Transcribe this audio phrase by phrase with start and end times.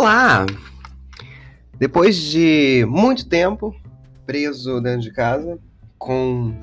[0.00, 0.46] Olá!
[1.78, 3.76] Depois de muito tempo
[4.24, 5.58] preso dentro de casa,
[5.98, 6.54] com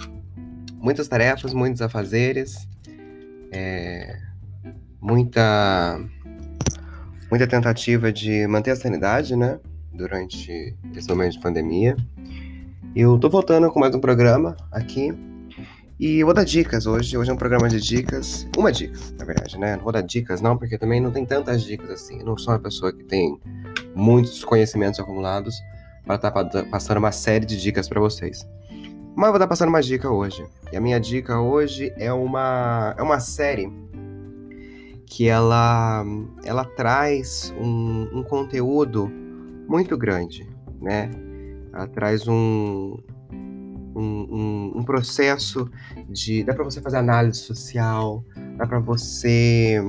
[0.73, 2.67] muitas tarefas, muitos afazeres,
[3.51, 4.17] é,
[4.99, 5.99] muita,
[7.29, 9.59] muita tentativa de manter a sanidade, né?
[9.93, 11.95] Durante esse momento de pandemia.
[12.95, 15.13] Eu tô voltando com mais um programa aqui
[15.99, 17.17] e vou dar dicas hoje.
[17.17, 18.47] Hoje é um programa de dicas.
[18.55, 19.75] Uma dica, na verdade, né?
[19.75, 22.19] Não vou dar dicas, não, porque também não tem tantas dicas assim.
[22.19, 23.39] Eu não sou uma pessoa que tem
[23.95, 25.55] muitos conhecimentos acumulados
[26.05, 28.47] para estar tá passando uma série de dicas para vocês.
[29.15, 30.45] Mas vou estar passando uma dica hoje.
[30.71, 33.71] E a minha dica hoje é uma, é uma série
[35.07, 36.05] que ela,
[36.43, 39.11] ela traz um, um conteúdo
[39.67, 40.47] muito grande,
[40.79, 41.09] né?
[41.73, 42.97] Ela traz um,
[43.97, 45.69] um, um, um processo
[46.07, 46.43] de.
[46.43, 48.23] dá para você fazer análise social,
[48.57, 49.81] dá para você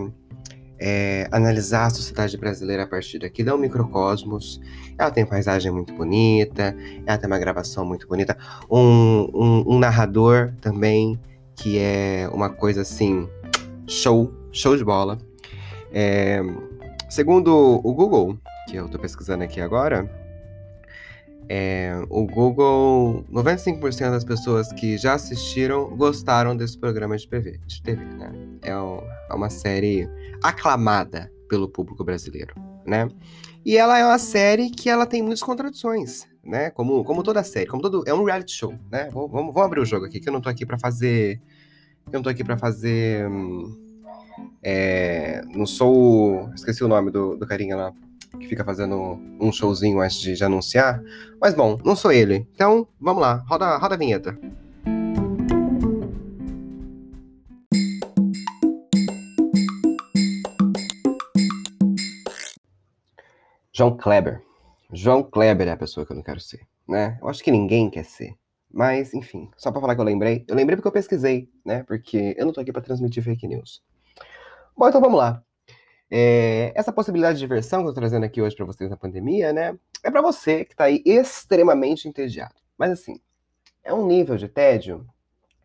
[0.78, 4.60] é, analisar a sociedade brasileira a partir daqui, dá um microcosmos.
[4.96, 6.74] Ela tem paisagem muito bonita,
[7.06, 8.36] ela tem uma gravação muito bonita,
[8.70, 11.20] um, um, um narrador também,
[11.54, 13.28] que é uma coisa assim,
[13.86, 15.18] show, show de bola.
[15.92, 16.40] É,
[17.08, 18.38] segundo o Google,
[18.68, 20.08] que eu estou pesquisando aqui agora,
[21.48, 27.82] é, o Google, 95% das pessoas que já assistiram gostaram desse programa de TV, de
[27.82, 28.32] TV né?
[28.62, 30.06] É, um, é uma série
[30.42, 32.54] aclamada pelo público brasileiro,
[32.86, 33.08] né?
[33.64, 36.70] E ela é uma série que ela tem muitas contradições, né?
[36.70, 39.08] Como, como toda série, como todo é um reality show, né?
[39.10, 41.40] Vamos, vamos, vamos abrir o jogo aqui que eu não tô aqui para fazer,
[42.06, 43.74] eu não tô aqui para fazer, hum,
[44.62, 47.94] é, não sou, esqueci o nome do, do carinha lá
[48.38, 51.02] que fica fazendo um showzinho antes de, de anunciar.
[51.40, 52.46] Mas bom, não sou ele.
[52.54, 54.38] Então, vamos lá, roda, roda a vinheta.
[63.72, 64.42] João Kleber.
[64.92, 67.16] João Kleber é a pessoa que eu não quero ser, né?
[67.22, 68.34] Eu acho que ninguém quer ser.
[68.68, 70.44] Mas, enfim, só para falar que eu lembrei.
[70.48, 71.84] Eu lembrei porque eu pesquisei, né?
[71.84, 73.80] Porque eu não tô aqui para transmitir fake news.
[74.76, 75.42] Bom, então vamos lá.
[76.10, 79.52] É, essa possibilidade de diversão que eu estou trazendo aqui hoje para vocês na pandemia,
[79.52, 79.76] né?
[80.02, 82.54] É para você que está aí extremamente entediado.
[82.78, 83.20] Mas assim,
[83.84, 85.06] é um nível de tédio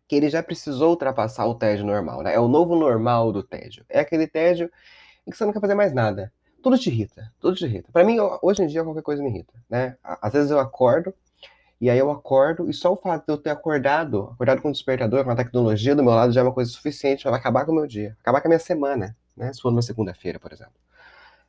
[0.06, 2.34] que ele já precisou ultrapassar o tédio normal, né?
[2.34, 3.84] É o novo normal do tédio.
[3.88, 4.70] É aquele tédio
[5.26, 6.30] em que você não quer fazer mais nada.
[6.62, 7.90] Tudo te irrita, tudo te irrita.
[7.92, 9.96] Para mim, hoje em dia, qualquer coisa me irrita, né?
[10.02, 11.14] Às vezes eu acordo,
[11.80, 14.72] e aí eu acordo, e só o fato de eu ter acordado, acordado com o
[14.72, 17.72] despertador, com a tecnologia do meu lado, já é uma coisa suficiente para acabar com
[17.72, 19.52] o meu dia, acabar com a minha semana né?
[19.52, 20.74] Se for numa segunda-feira, por exemplo.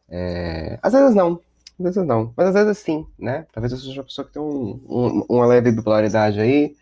[0.07, 1.41] É, às vezes não,
[1.79, 3.46] às vezes não, mas às vezes sim, né?
[3.51, 6.75] Talvez eu seja uma pessoa que tem um, um, uma leve bipolaridade aí,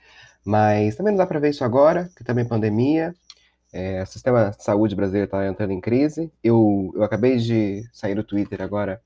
[0.46, 3.16] mas também não dá para ver isso agora, que também é pandemia.
[3.72, 6.32] É, o sistema de saúde brasileiro está entrando em crise.
[6.44, 9.02] Eu, eu acabei de sair do Twitter agora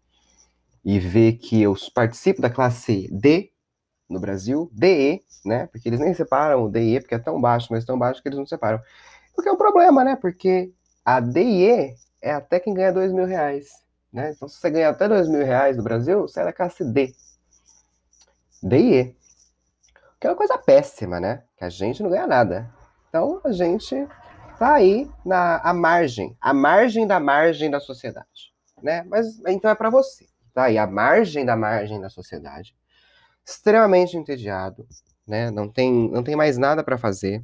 [0.83, 3.51] e ver que eu participo da classe D
[4.09, 5.67] no Brasil, DE, né?
[5.67, 8.39] Porque eles nem separam o DE, porque é tão baixo, mas tão baixo que eles
[8.39, 8.81] não separam.
[9.35, 10.15] Porque é um problema, né?
[10.15, 10.71] Porque
[11.07, 13.69] a DIE é até quem ganha dois mil reais.
[14.11, 14.33] Né?
[14.35, 17.15] Então, se você ganha até dois mil reais no Brasil, você é da classe D.
[18.61, 19.15] DIE.
[20.19, 21.43] Que é uma coisa péssima, né?
[21.55, 22.69] Que a gente não ganha nada.
[23.07, 24.05] Então, a gente
[24.59, 28.51] tá aí na a margem, a margem da margem da sociedade,
[28.83, 29.03] né?
[29.03, 32.75] Mas então é para você, tá aí a margem da margem da sociedade,
[33.45, 34.85] extremamente entediado,
[35.25, 35.51] né?
[35.51, 37.41] Não tem não tem mais nada para fazer,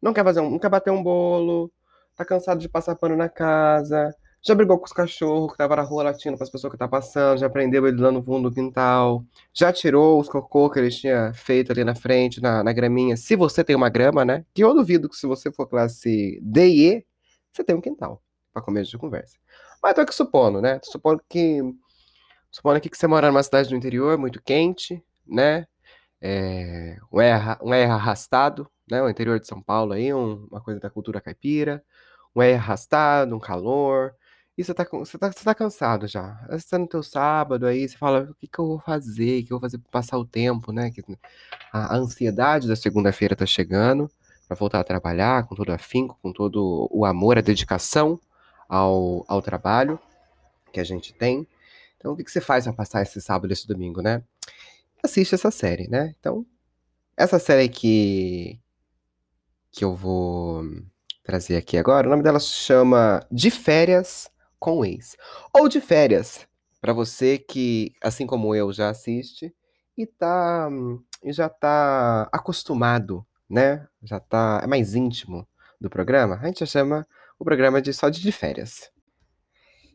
[0.00, 1.70] não quer fazer um, não quer bater um bolo,
[2.16, 4.14] tá cansado de passar pano na casa,
[4.46, 6.86] já brigou com os cachorros que tava na rua latindo para as pessoas que tá
[6.86, 10.90] passando, já prendeu ele lá no fundo do quintal, já tirou os cocô que ele
[10.90, 13.16] tinha feito ali na frente, na, na graminha.
[13.16, 14.44] Se você tem uma grama, né?
[14.52, 17.06] Que eu duvido que se você for classe D e E,
[17.50, 19.38] você tem um quintal para começo de conversa.
[19.82, 20.78] Mas tô aqui supondo, né?
[20.78, 21.60] Tô supondo que.
[22.50, 25.66] Supondo aqui que você mora numa cidade do interior, muito quente, né?
[26.20, 29.02] É, um, R, um R arrastado, né?
[29.02, 31.82] O interior de São Paulo aí, um, uma coisa da cultura caipira
[32.34, 34.14] um é arrastado, um calor.
[34.56, 36.46] E você tá, você tá, você tá cansado já.
[36.50, 39.42] Você tá no teu sábado aí, você fala, o que, que eu vou fazer?
[39.42, 40.92] O que eu vou fazer para passar o tempo, né?
[41.72, 44.08] A, a ansiedade da segunda-feira tá chegando
[44.46, 48.20] para voltar a trabalhar com todo afinco, com todo o amor, a dedicação
[48.68, 49.98] ao, ao trabalho
[50.72, 51.46] que a gente tem.
[51.96, 54.22] Então, o que, que você faz para passar esse sábado esse domingo, né?
[55.02, 56.14] Assiste essa série, né?
[56.18, 56.46] Então,
[57.16, 58.58] essa série que,
[59.72, 60.64] que eu vou
[61.24, 62.06] trazer aqui agora.
[62.06, 65.16] O nome dela se chama De Férias com o Ex.
[65.52, 66.46] Ou De Férias,
[66.80, 69.52] para você que, assim como eu, já assiste
[69.96, 70.68] e tá
[71.22, 73.88] e já tá acostumado, né?
[74.02, 75.48] Já tá é mais íntimo
[75.80, 76.38] do programa.
[76.42, 77.06] A gente já chama
[77.38, 78.90] o programa de só de, de férias.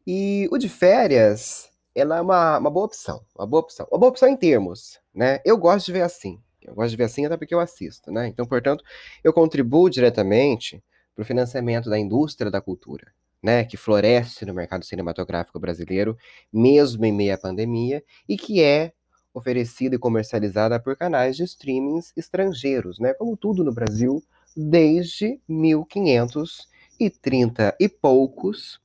[0.08, 3.88] E o de férias ela é uma, uma boa opção, uma boa opção.
[3.92, 5.40] Uma boa opção em termos, né?
[5.46, 6.42] Eu gosto de ver assim.
[6.62, 8.28] Eu gosto de ver assim até porque eu assisto, né?
[8.28, 8.84] Então, portanto,
[9.24, 10.84] eu contribuo diretamente
[11.20, 13.12] para o financiamento da indústria da cultura,
[13.44, 13.66] né?
[13.66, 16.18] Que floresce no mercado cinematográfico brasileiro,
[16.52, 18.94] mesmo em meio à pandemia, e que é
[19.34, 23.14] oferecida e comercializada por canais de streamings estrangeiros, né?
[23.14, 24.24] Como tudo no Brasil,
[24.56, 28.80] desde 1530 e poucos,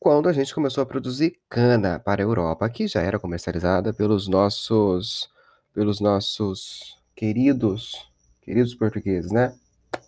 [0.00, 4.28] quando a gente começou a produzir cana para a Europa, que já era comercializada pelos
[4.28, 5.28] nossos
[5.74, 9.54] pelos nossos queridos queridos portugueses, né?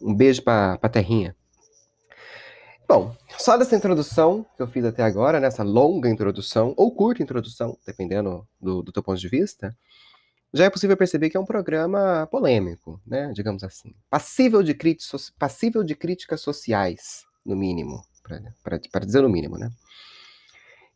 [0.01, 1.35] Um beijo para a terrinha.
[2.89, 7.77] Bom, só dessa introdução que eu fiz até agora, nessa longa introdução, ou curta introdução,
[7.85, 9.77] dependendo do, do teu ponto de vista,
[10.55, 13.33] já é possível perceber que é um programa polêmico, né?
[13.35, 13.93] Digamos assim.
[14.09, 14.77] Passível de,
[15.39, 18.03] passível de críticas sociais, no mínimo,
[18.93, 19.71] para dizer no mínimo, né?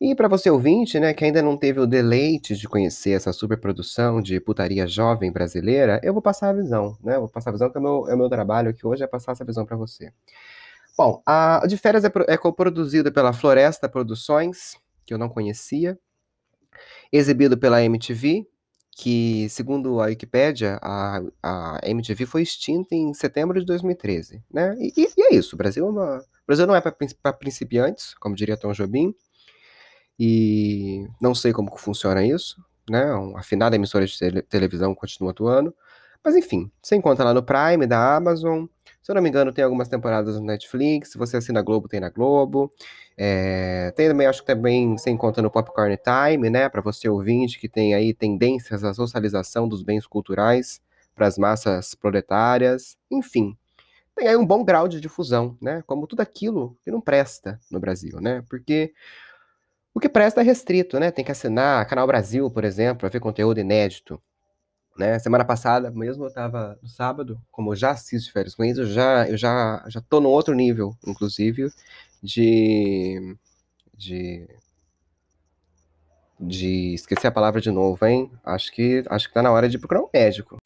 [0.01, 4.23] E para você ouvinte, né, que ainda não teve o deleite de conhecer essa superprodução
[4.23, 7.19] de putaria jovem brasileira, eu vou passar a visão, né?
[7.19, 9.07] Vou passar a visão que é o meu, é o meu trabalho aqui hoje, é
[9.07, 10.11] passar essa visão para você.
[10.97, 14.75] Bom, a de férias é, é produzida pela Floresta Produções,
[15.05, 15.99] que eu não conhecia,
[17.13, 18.47] exibido pela MTV,
[18.97, 24.75] que, segundo a Wikipédia, a, a MTV foi extinta em setembro de 2013, né?
[24.79, 28.35] E, e é isso, o Brasil, é uma, o Brasil não é para principiantes, como
[28.35, 29.15] diria Tom Jobim,
[30.23, 33.11] e não sei como funciona isso, né?
[33.15, 35.75] Uma afinada emissora de tele televisão continua atuando.
[36.23, 38.67] Mas enfim, você encontra lá no Prime da Amazon.
[39.03, 41.13] Se eu não me engano, tem algumas temporadas no Netflix.
[41.13, 42.71] Se você assina Globo, tem na Globo.
[43.17, 46.69] É, tem também, acho que também você encontra no Popcorn Time, né?
[46.69, 50.83] Para você ouvinte que tem aí tendências à socialização dos bens culturais
[51.15, 52.99] para as massas proletárias.
[53.11, 53.57] Enfim,
[54.15, 55.83] tem aí um bom grau de difusão, né?
[55.87, 58.45] Como tudo aquilo que não presta no Brasil, né?
[58.51, 58.93] Porque
[59.95, 61.11] o que presta é restrito, né?
[61.11, 64.21] Tem que assinar Canal Brasil, por exemplo, para ver conteúdo inédito.
[64.97, 65.19] Né?
[65.19, 68.87] Semana passada mesmo eu estava no sábado, como eu já assisto férias com isso, eu
[68.87, 71.71] já, eu já, já tô no outro nível, inclusive,
[72.23, 73.37] de,
[73.97, 74.47] de
[76.41, 78.31] de esqueci a palavra de novo, hein?
[78.43, 80.57] Acho que acho que tá na hora de procurar um médico.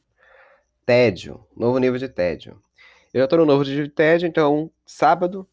[0.85, 2.61] Tédio, novo nível de tédio.
[3.13, 5.47] Eu já tô no novo nível de tédio, então sábado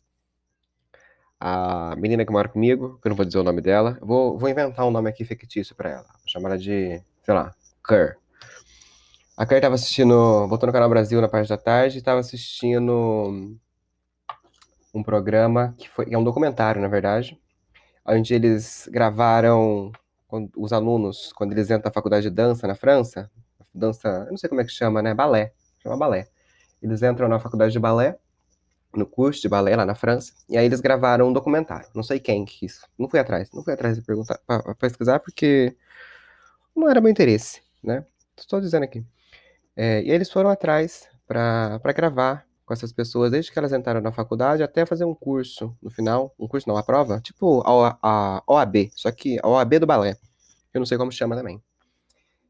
[1.45, 4.49] a menina que mora comigo, que eu não vou dizer o nome dela, vou, vou
[4.49, 6.05] inventar um nome aqui fictício para ela.
[6.05, 7.53] Vou chamar ela de, sei lá,
[7.85, 8.17] Kerr.
[9.37, 13.59] A Kerr tava assistindo, voltou no Canal Brasil na parte da tarde, e tava assistindo
[14.95, 17.37] um programa que foi, é um documentário, na verdade,
[18.07, 19.91] onde eles gravaram
[20.57, 23.29] os alunos, quando eles entram na faculdade de dança na França,
[23.75, 25.13] dança, eu não sei como é que chama, né?
[25.13, 25.53] Balé,
[25.83, 26.29] chama balé.
[26.81, 28.17] Eles entram na faculdade de balé
[28.95, 31.89] no curso de balé lá na França, e aí eles gravaram um documentário.
[31.95, 32.87] Não sei quem que isso.
[32.99, 35.77] Não fui atrás, não fui atrás de perguntar, para pesquisar, porque
[36.75, 38.05] não era meu interesse, né?
[38.37, 39.05] Estou dizendo aqui.
[39.77, 44.13] É, e eles foram atrás para gravar com essas pessoas, desde que elas entraram na
[44.13, 46.35] faculdade até fazer um curso no final.
[46.39, 50.17] Um curso não, a prova, tipo a, a OAB, só que a OAB do balé.
[50.73, 51.63] Eu não sei como chama também.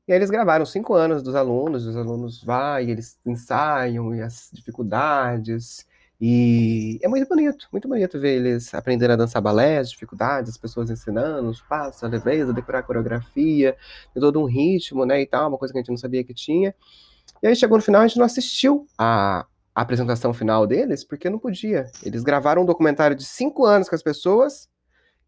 [0.07, 4.51] E aí eles gravaram cinco anos dos alunos, os alunos vão, eles ensaiam, e as
[4.53, 5.87] dificuldades,
[6.25, 10.57] e é muito bonito, muito bonito ver eles aprendendo a dançar balé, as dificuldades, as
[10.57, 13.77] pessoas ensinando, os passos, a leveza, decorar a coreografia,
[14.15, 16.73] todo um ritmo, né, e tal, uma coisa que a gente não sabia que tinha.
[17.43, 19.45] E aí chegou no final, a gente não assistiu a,
[19.75, 21.91] a apresentação final deles, porque não podia.
[22.05, 24.69] Eles gravaram um documentário de cinco anos com as pessoas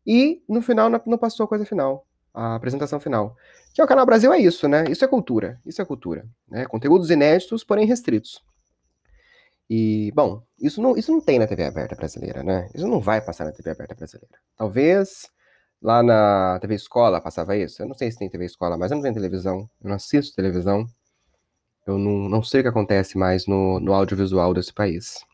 [0.06, 3.34] e no final não passou a coisa final, a apresentação final.
[3.74, 4.84] Que é o Canal Brasil é isso, né?
[4.88, 6.24] Isso é cultura, isso é cultura.
[6.48, 6.66] Né?
[6.66, 8.40] Conteúdos inéditos, porém restritos.
[9.68, 12.68] E, bom, isso não, isso não tem na TV aberta brasileira, né?
[12.74, 14.38] Isso não vai passar na TV aberta brasileira.
[14.56, 15.30] Talvez
[15.80, 17.82] lá na TV Escola passava isso.
[17.82, 19.68] Eu não sei se tem TV Escola, mas eu não tenho televisão.
[19.82, 20.86] Eu não assisto televisão.
[21.86, 25.24] Eu não, não sei o que acontece mais no, no audiovisual desse país.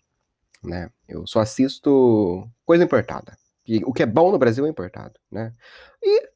[0.63, 0.91] Né?
[1.09, 3.37] Eu só assisto coisa importada.
[3.67, 5.53] E o que é bom no Brasil é importado, né?
[6.03, 6.29] E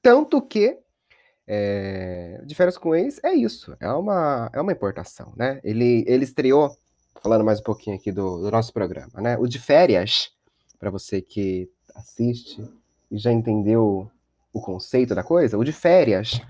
[0.00, 0.78] tanto que
[1.46, 5.60] é, de férias com ex é isso, é uma, é uma importação, né?
[5.64, 6.76] Ele, ele estreou
[7.22, 9.36] falando mais um pouquinho aqui do, do nosso programa, né?
[9.38, 10.30] O de férias,
[10.78, 12.62] para você que assiste
[13.10, 14.10] e já entendeu
[14.52, 16.40] o conceito da coisa, o de férias,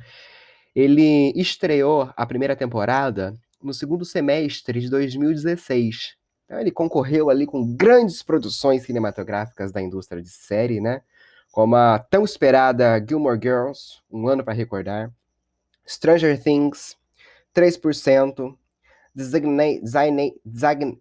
[0.74, 6.16] ele estreou a primeira temporada no segundo semestre de 2016.
[6.44, 11.02] Então, ele concorreu ali com grandes produções cinematográficas da indústria de série, né?
[11.50, 15.10] Como a tão esperada Gilmore Girls, Um Ano para Recordar,
[15.86, 16.96] Stranger Things,
[17.54, 18.54] 3%,
[19.14, 20.98] designate, designate, designated,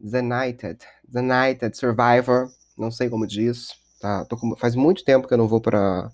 [0.00, 4.24] designated, designated, survivor, não sei como diz, Tá?
[4.26, 4.56] Com...
[4.56, 6.10] Faz muito tempo que eu não vou para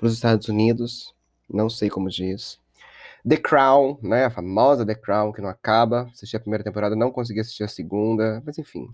[0.00, 1.14] os Estados Unidos.
[1.48, 2.60] Não sei como diz.
[3.28, 4.24] The Crown, né?
[4.26, 6.08] A famosa The Crown, que não acaba.
[6.12, 8.88] Assisti a primeira temporada, não consegui assistir a segunda, mas enfim.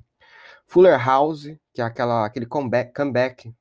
[0.67, 1.45] Fuller House,
[1.75, 3.55] que é aquela, aquele comeback, comeback,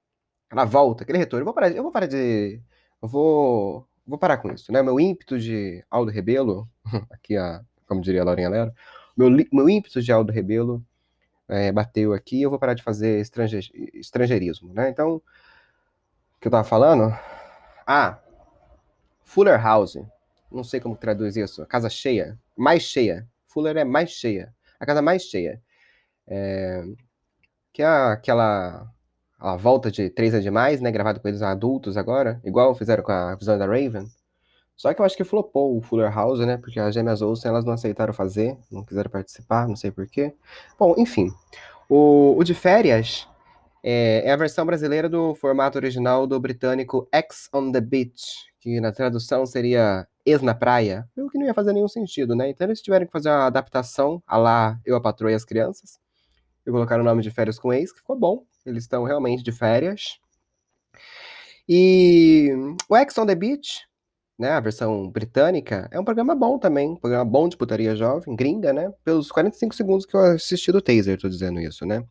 [0.48, 1.42] aquela volta, aquele retorno.
[1.42, 2.62] Eu vou parar, eu vou parar de.
[3.02, 4.82] Eu vou, vou parar com isso, né?
[4.82, 6.70] Meu ímpeto de Aldo Rebelo,
[7.10, 8.74] aqui, a, como diria a Laurinha Lero,
[9.16, 10.84] meu, meu ímpeto de Aldo Rebelo
[11.48, 14.90] é, bateu aqui, eu vou parar de fazer estrange, estrangeirismo, né?
[14.90, 15.22] Então, o
[16.40, 17.14] que eu tava falando?
[17.86, 18.20] Ah,
[19.24, 19.98] Fuller House
[20.52, 23.28] não sei como traduz isso, casa cheia, mais cheia.
[23.48, 25.62] Fuller é mais cheia, a casa mais cheia.
[26.28, 26.84] É,
[27.74, 28.92] que é aquela
[29.42, 33.12] a volta de Três é Demais, né, gravado com eles adultos agora, igual fizeram com
[33.12, 34.08] a visão da Raven.
[34.78, 37.66] Só que eu acho que flopou o Fuller House, né, porque as gêmeas Olsen, elas
[37.66, 40.34] não aceitaram fazer, não quiseram participar, não sei porquê.
[40.78, 41.32] Bom, enfim,
[41.90, 43.28] o, o de férias
[43.84, 48.80] é, é, a versão brasileira do formato original do britânico X on the Beach, que
[48.80, 52.50] na tradução seria ex na praia, o que não ia fazer nenhum sentido, né?
[52.50, 56.00] Então eles tiveram que fazer uma adaptação a lá Eu, a Patroa e as Crianças.
[56.66, 58.44] E colocaram o nome de Férias com Ex, que ficou bom.
[58.66, 60.20] Eles estão realmente de férias.
[61.68, 62.50] E
[62.90, 63.88] o Ex on the Beach,
[64.38, 66.92] né, a versão britânica, é um programa bom também.
[66.92, 68.92] Um programa bom de putaria jovem, gringa, né?
[69.04, 72.04] Pelos 45 segundos que eu assisti do Taser, tô dizendo isso, né?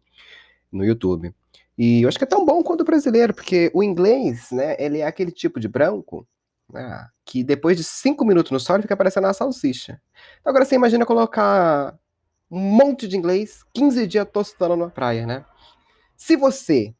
[0.72, 1.34] No YouTube.
[1.76, 4.98] E eu acho que é tão bom quanto o brasileiro, porque o inglês, né, ele
[4.98, 6.26] é aquele tipo de branco
[6.72, 10.00] né, que depois de cinco minutos no sol fica parecendo uma salsicha.
[10.40, 11.98] Então agora você imagina colocar
[12.50, 15.44] um monte de inglês, 15 dias tostando na praia, né?
[16.20, 16.94] Se você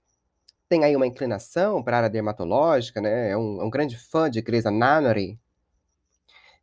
[0.67, 3.31] tem aí uma inclinação para a área dermatológica, né?
[3.31, 5.39] É um, é um grande fã de Grey's Anatomy,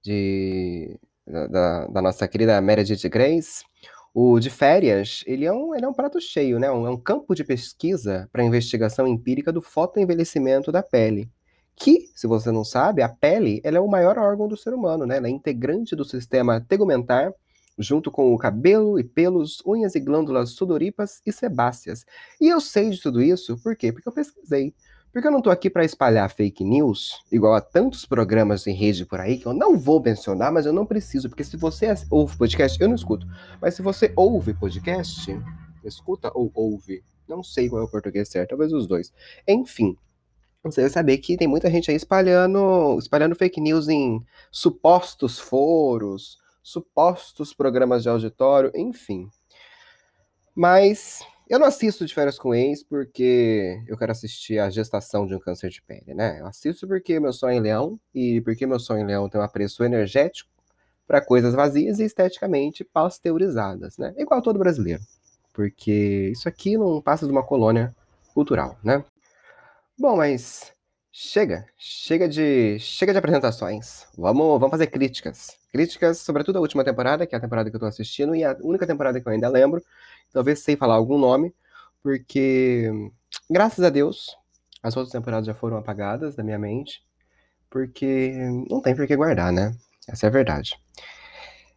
[0.01, 3.63] de, da, da, nossa querida Meredith Grace,
[4.11, 6.71] o de férias, ele é um, ele é um prato cheio, né?
[6.71, 11.29] Um, é um campo de pesquisa para investigação empírica do fotoenvelhecimento da pele
[11.75, 15.05] que, se você não sabe, a pele ela é o maior órgão do ser humano,
[15.05, 15.17] né?
[15.17, 17.31] Ela é integrante do sistema tegumentar,
[17.77, 22.05] junto com o cabelo e pelos, unhas e glândulas sudoríparas e sebáceas.
[22.41, 23.91] E eu sei de tudo isso, por quê?
[23.91, 24.73] Porque eu pesquisei.
[25.11, 29.05] Porque eu não estou aqui para espalhar fake news, igual a tantos programas em rede
[29.05, 32.37] por aí, que eu não vou mencionar, mas eu não preciso, porque se você ouve
[32.37, 33.25] podcast, eu não escuto.
[33.61, 35.39] Mas se você ouve podcast,
[35.83, 39.11] escuta ou ouve, não sei qual é o português certo, talvez os dois.
[39.47, 39.97] Enfim,
[40.63, 46.37] você vai saber que tem muita gente aí espalhando, espalhando fake news em supostos foros,
[46.67, 49.29] supostos programas de auditório, enfim.
[50.53, 55.33] Mas eu não assisto de férias com ex porque eu quero assistir a gestação de
[55.33, 56.41] um câncer de pele, né?
[56.41, 59.43] Eu assisto porque meu sonho é leão e porque meu sonho em leão tem um
[59.45, 60.51] apreço energético
[61.07, 64.13] para coisas vazias e esteticamente pasteurizadas, né?
[64.17, 65.01] Igual todo brasileiro.
[65.53, 67.95] Porque isso aqui não passa de uma colônia
[68.33, 69.05] cultural, né?
[69.97, 70.73] Bom, mas
[71.19, 74.05] chega, chega de, chega de apresentações.
[74.15, 75.57] Vamos, vamos fazer críticas.
[75.71, 78.55] Críticas, sobretudo a última temporada, que é a temporada que eu tô assistindo, e a
[78.61, 79.83] única temporada que eu ainda lembro.
[80.31, 81.51] Talvez sei falar algum nome,
[82.03, 82.91] porque,
[83.49, 84.37] graças a Deus,
[84.83, 87.03] as outras temporadas já foram apagadas da minha mente,
[87.67, 88.33] porque
[88.69, 89.75] não tem por que guardar, né?
[90.07, 90.79] Essa é a verdade.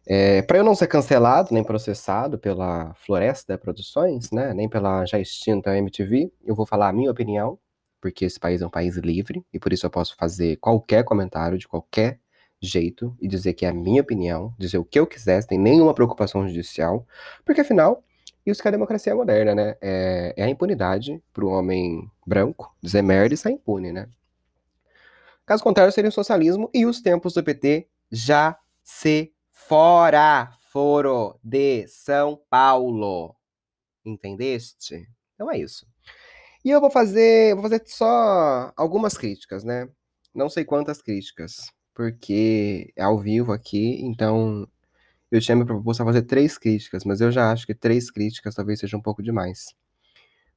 [0.05, 5.19] É, para eu não ser cancelado nem processado pela Floresta Produções, né, nem pela já
[5.19, 7.57] extinta MTV, eu vou falar a minha opinião
[8.01, 11.57] porque esse país é um país livre e por isso eu posso fazer qualquer comentário
[11.57, 12.19] de qualquer
[12.59, 15.93] jeito e dizer que é a minha opinião, dizer o que eu quiser, sem nenhuma
[15.93, 17.05] preocupação judicial,
[17.45, 18.03] porque afinal,
[18.45, 19.77] isso que é a democracia moderna, né?
[19.81, 24.07] É, é a impunidade para o homem branco dizer merda e sair impune, né?
[25.45, 31.87] Caso contrário, seria o socialismo e os tempos do PT já se fora, foro de
[31.87, 33.35] São Paulo.
[34.05, 35.07] Entendeste?
[35.35, 35.90] Então é isso.
[36.63, 39.87] E eu vou fazer, vou fazer só algumas críticas, né?
[40.33, 44.67] Não sei quantas críticas, porque é ao vivo aqui, então
[45.31, 48.55] eu tinha me proposto a fazer três críticas, mas eu já acho que três críticas
[48.55, 49.73] talvez seja um pouco demais.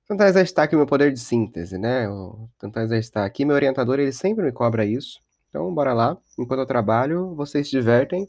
[0.06, 2.04] Tentar exercitar aqui o meu poder de síntese, né?
[2.04, 3.44] Eu tentar exercitar aqui.
[3.44, 5.22] Meu orientador, ele sempre me cobra isso.
[5.48, 6.18] Então, bora lá.
[6.38, 8.28] Enquanto eu trabalho, vocês se divertem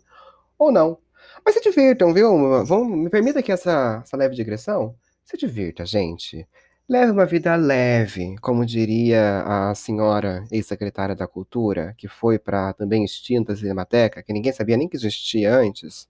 [0.58, 0.98] ou não.
[1.44, 2.64] Mas se divirtam, viu?
[2.66, 4.96] Vamos, me permita aqui essa, essa leve digressão.
[5.26, 6.48] Se divirta, gente.
[6.88, 13.04] Leve uma vida leve, como diria a senhora ex-secretária da Cultura, que foi para também
[13.04, 16.08] extinta Cinemateca, que ninguém sabia nem que existia antes.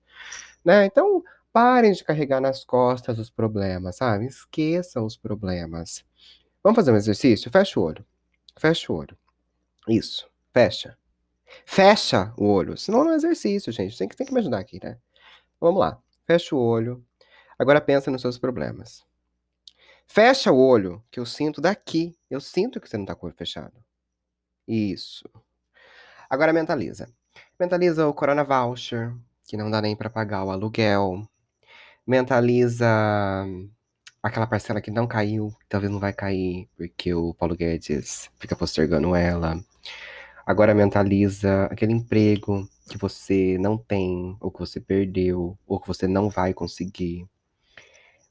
[0.65, 0.85] Né?
[0.85, 4.25] Então, parem de carregar nas costas os problemas, sabe?
[4.25, 6.03] Esqueçam os problemas.
[6.61, 7.49] Vamos fazer um exercício?
[7.49, 8.05] Fecha o olho.
[8.57, 9.17] Fecha o olho.
[9.87, 10.27] Isso.
[10.53, 10.97] Fecha.
[11.65, 12.75] Fecha o olho.
[12.75, 13.97] Senão não é exercício, gente.
[13.97, 14.97] Tem que, tem que me ajudar aqui, né?
[15.57, 15.97] Vamos lá.
[16.27, 17.01] Fecha o olho.
[17.57, 19.04] Agora pensa nos seus problemas.
[20.07, 22.15] Fecha o olho, que eu sinto daqui.
[22.29, 23.73] Eu sinto que você não tá com o olho fechado.
[24.67, 25.29] Isso.
[26.29, 27.09] Agora mentaliza.
[27.59, 29.13] Mentaliza o Corona Voucher,
[29.47, 31.27] que não dá nem para pagar o aluguel.
[32.05, 32.87] Mentaliza
[34.21, 39.15] aquela parcela que não caiu, talvez não vai cair, porque o Paulo Guedes fica postergando
[39.15, 39.59] ela.
[40.45, 46.07] Agora mentaliza aquele emprego que você não tem, ou que você perdeu, ou que você
[46.07, 47.27] não vai conseguir.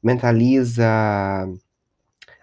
[0.04, 0.84] Mentaliza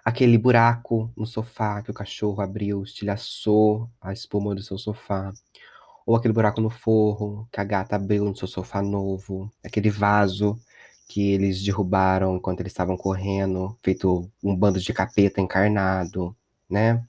[0.03, 5.31] aquele buraco no sofá que o cachorro abriu, estilhaçou a espuma do seu sofá.
[6.03, 9.51] Ou aquele buraco no forro que a gata abriu no seu sofá novo.
[9.63, 10.59] Aquele vaso
[11.07, 16.35] que eles derrubaram enquanto eles estavam correndo, feito um bando de capeta encarnado,
[16.67, 17.03] né?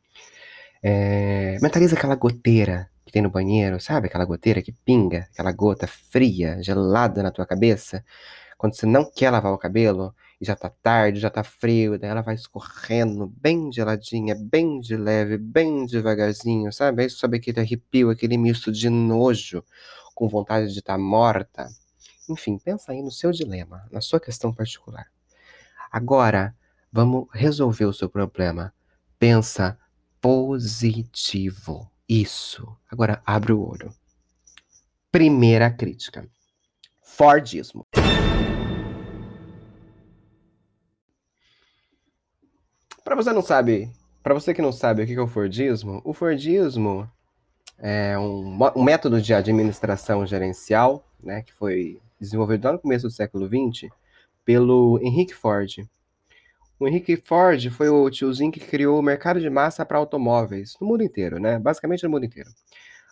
[0.83, 4.09] É, mentaliza aquela goteira que tem no banheiro, sabe?
[4.09, 8.05] Aquela goteira que pinga, aquela gota fria, gelada na tua cabeça,
[8.59, 12.11] quando você não quer lavar o cabelo e já tá tarde, já tá frio, daí
[12.11, 17.05] ela vai escorrendo bem geladinha, bem de leve, bem devagarzinho, sabe?
[17.05, 19.63] Aí sobe aquele arrepio, aquele misto de nojo,
[20.17, 21.69] com vontade de estar tá morta.
[22.29, 25.07] Enfim, pensa aí no seu dilema, na sua questão particular.
[25.93, 26.57] Agora,
[26.91, 28.75] vamos resolver o seu problema.
[29.21, 29.79] Pensa
[30.21, 31.89] positivo.
[32.09, 32.77] Isso.
[32.91, 33.95] Agora abre o olho.
[35.13, 36.29] Primeira crítica.
[37.01, 37.87] Fordismo.
[43.13, 43.93] Para você não sabe,
[44.23, 47.07] para você que não sabe o que é o Fordismo, o Fordismo
[47.79, 53.13] é um, um método de administração gerencial, né, que foi desenvolvido lá no começo do
[53.13, 53.93] século XX
[54.47, 55.87] pelo Henrique Ford.
[56.81, 60.87] O Henrique Ford foi o tiozinho que criou o mercado de massa para automóveis no
[60.87, 61.59] mundo inteiro, né?
[61.59, 62.49] Basicamente no mundo inteiro.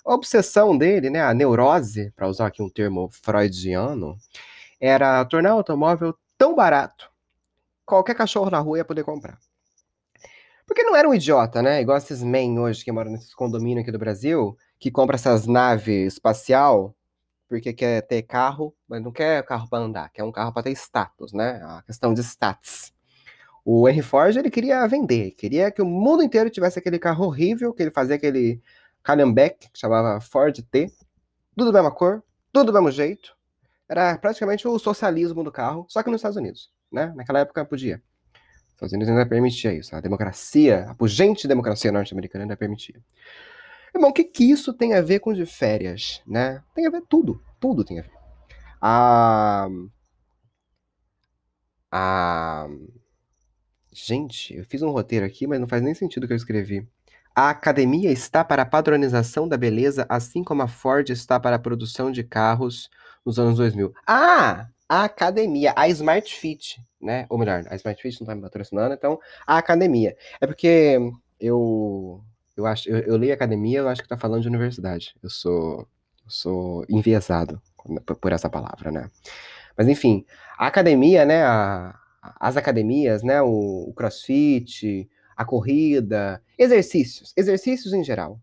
[0.02, 4.16] A obsessão dele, né, a neurose, para usar aqui um termo freudiano,
[4.80, 7.10] era tornar o automóvel tão barato,
[7.84, 9.38] qualquer cachorro na rua ia poder comprar.
[10.70, 11.82] Porque não era um idiota, né?
[11.82, 16.14] Igual esses men hoje que moram nesses condomínios aqui do Brasil, que compra essas naves
[16.14, 16.94] espacial
[17.48, 20.70] porque quer ter carro, mas não quer carro para andar, quer um carro para ter
[20.70, 21.60] status, né?
[21.64, 22.92] A questão de status.
[23.64, 27.74] O Henry Ford, ele queria vender, queria que o mundo inteiro tivesse aquele carro horrível,
[27.74, 28.62] que ele fazia aquele
[29.02, 30.92] Calhambeck, que chamava Ford T,
[31.56, 33.36] tudo da mesma cor, tudo do mesmo jeito.
[33.88, 37.12] Era praticamente o socialismo do carro, só que nos Estados Unidos, né?
[37.16, 38.00] Naquela época podia.
[38.80, 43.00] Os Estados Unidos ainda permitia isso, a democracia, a pungente democracia norte-americana ainda permitia.
[43.94, 46.62] Irmão, o que, que isso tem a ver com de férias, né?
[46.74, 48.12] Tem a ver tudo, tudo tem a ver.
[48.80, 49.68] A...
[51.92, 52.68] A
[53.92, 56.86] Gente, eu fiz um roteiro aqui, mas não faz nem sentido o que eu escrevi.
[57.34, 61.58] A academia está para a padronização da beleza, assim como a Ford está para a
[61.58, 62.88] produção de carros
[63.26, 63.92] nos anos 2000.
[64.06, 64.68] Ah!
[64.90, 67.24] A academia, a Smart Fit, né?
[67.30, 70.16] Ou melhor, a Smart Fit não está me patrocinando, então a academia.
[70.40, 70.98] É porque
[71.38, 72.20] eu
[72.56, 75.14] eu acho, eu, eu leio academia, eu acho que está falando de universidade.
[75.22, 75.86] Eu sou
[76.24, 77.62] eu sou enviesado
[78.20, 79.08] por essa palavra, né?
[79.78, 80.26] Mas enfim,
[80.58, 81.96] a academia, né, a,
[82.40, 88.40] as academias, né, o, o crossfit, a corrida, exercícios, exercícios em geral.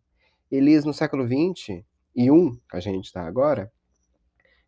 [0.50, 3.70] Eles no século 20 e um que a gente está agora,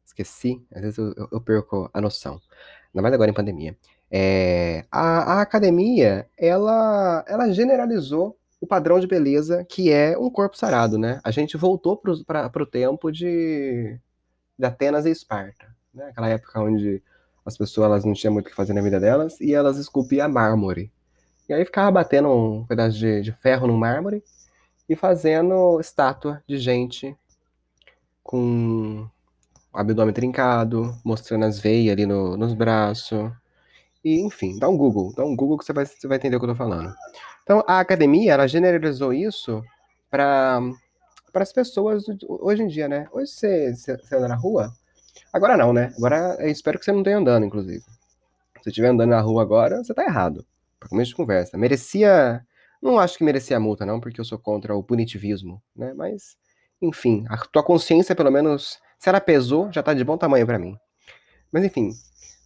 [0.09, 2.41] esqueci, às vezes eu, eu, perco a noção,
[2.93, 3.77] ainda mais agora em pandemia.
[4.11, 10.57] É, a, a, academia, ela, ela generalizou o padrão de beleza que é um corpo
[10.57, 11.21] sarado, né?
[11.23, 11.95] A gente voltou
[12.25, 13.97] para o tempo de,
[14.57, 16.09] de Atenas e Esparta, né?
[16.09, 17.01] Aquela época onde
[17.45, 20.27] as pessoas elas não tinham muito o que fazer na vida delas e elas esculpiam
[20.27, 20.91] mármore.
[21.47, 24.23] E aí ficava batendo um pedaço de, de ferro no mármore
[24.87, 27.15] e fazendo estátua de gente
[28.23, 29.09] com
[29.73, 33.31] abdômen trincado, mostrando as veias ali no, nos braços.
[34.03, 36.39] E, enfim, dá um Google, dá um Google que você vai, você vai entender o
[36.39, 36.93] que eu tô falando.
[37.43, 39.61] Então, a academia, ela generalizou isso
[40.09, 40.61] para
[41.33, 43.07] as pessoas hoje em dia, né?
[43.11, 44.73] Hoje você, você, anda na rua,
[45.31, 45.93] Agora não, né?
[45.97, 47.81] Agora eu espero que você não tenha andando, inclusive.
[47.81, 50.45] Se você estiver andando na rua agora, você tá errado.
[50.79, 51.57] Para começo de conversa.
[51.57, 52.43] Merecia.
[52.81, 55.93] Não acho que merecia a multa, não, porque eu sou contra o punitivismo, né?
[55.93, 56.37] Mas,
[56.81, 60.59] enfim, a tua consciência, pelo menos, se ela pesou, já tá de bom tamanho para
[60.59, 60.77] mim.
[61.51, 61.91] Mas, enfim,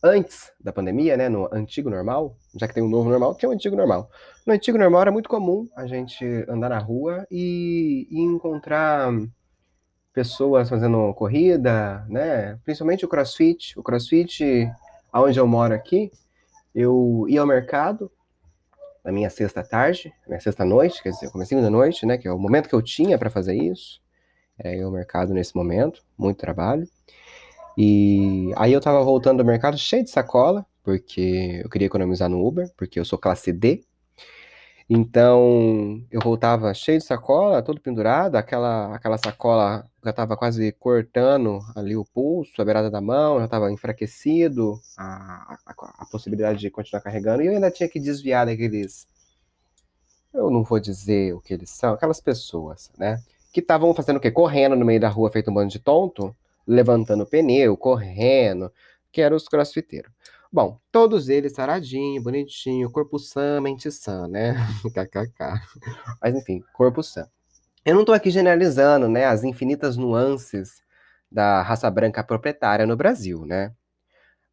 [0.03, 3.53] antes da pandemia, né, no antigo normal, já que tem um novo normal, tinha um
[3.53, 4.09] antigo normal.
[4.45, 9.11] No antigo normal era muito comum a gente andar na rua e, e encontrar
[10.13, 12.59] pessoas fazendo corrida, né?
[12.63, 13.77] Principalmente o CrossFit.
[13.79, 14.69] O CrossFit,
[15.11, 16.11] aonde eu moro aqui,
[16.75, 18.11] eu ia ao mercado
[19.03, 22.15] na minha sexta tarde, minha sexta noite, quer dizer, comecinho da noite, né?
[22.17, 24.02] Que é o momento que eu tinha para fazer isso.
[24.63, 26.87] Ir ao mercado nesse momento, muito trabalho.
[27.77, 32.45] E aí eu tava voltando do mercado cheio de sacola, porque eu queria economizar no
[32.45, 33.83] Uber, porque eu sou classe D.
[34.89, 41.59] Então, eu voltava cheio de sacola, todo pendurado, aquela, aquela sacola já estava quase cortando
[41.75, 46.69] ali o pulso, a beirada da mão, já estava enfraquecido a, a, a, possibilidade de
[46.69, 49.07] continuar carregando, e eu ainda tinha que desviar daqueles.
[50.33, 53.23] Eu não vou dizer o que eles são, aquelas pessoas, né?
[53.53, 54.31] Que estavam fazendo o quê?
[54.31, 56.35] Correndo no meio da rua, feito um bando de tonto,
[56.67, 58.69] levantando pneu, correndo,
[59.11, 60.11] que eram os crossfiteiros.
[60.51, 64.55] Bom, todos eles saradinho, bonitinho, corpo sã, mente sã, né?
[64.93, 65.61] KKK.
[66.21, 67.27] Mas enfim, corpo sã.
[67.85, 70.81] Eu não estou aqui generalizando, né, as infinitas nuances
[71.31, 73.73] da raça branca proprietária no Brasil, né?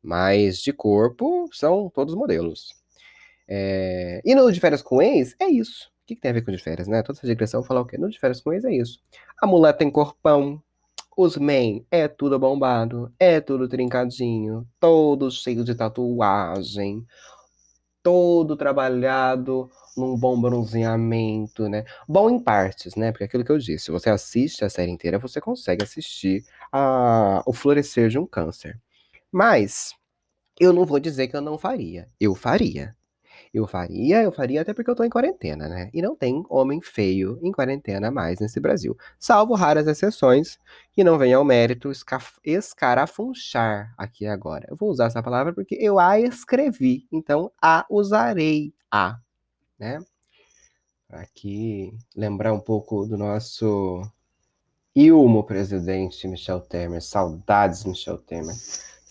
[0.02, 2.74] Mas de corpo são todos modelos.
[3.46, 4.20] É...
[4.24, 5.90] E no de férias com ex, é isso.
[6.10, 7.02] Que, que, tem a ver com de férias, né?
[7.02, 7.96] Toda essa digressão falar o quê?
[7.96, 8.98] No de férias com ex é isso.
[9.40, 10.60] A mulher tem corpão,
[11.16, 17.06] os men é tudo bombado, é tudo trincadinho, todo cheio de tatuagem,
[18.02, 21.84] todo trabalhado num bom bronzeamento, né?
[22.08, 23.12] Bom em partes, né?
[23.12, 26.44] Porque é aquilo que eu disse, se você assiste a série inteira, você consegue assistir
[26.72, 28.80] a, o florescer de um câncer.
[29.30, 29.94] Mas
[30.58, 32.08] eu não vou dizer que eu não faria.
[32.18, 32.96] Eu faria.
[33.52, 35.90] Eu faria, eu faria até porque eu tô em quarentena, né?
[35.92, 38.96] E não tem homem feio em quarentena mais nesse Brasil.
[39.18, 40.56] Salvo raras exceções
[40.92, 41.90] que não vem ao mérito
[42.44, 44.66] escarafunchar aqui agora.
[44.70, 49.18] Eu vou usar essa palavra porque eu a escrevi, então a usarei a,
[49.76, 49.98] né?
[51.08, 54.00] Aqui lembrar um pouco do nosso
[54.94, 57.02] Ilmo presidente Michel Temer.
[57.02, 58.54] Saudades, Michel Temer.